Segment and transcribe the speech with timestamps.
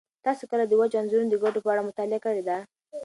[0.25, 2.57] تاسو کله د وچو انځرونو د ګټو په اړه مطالعه کړې ده؟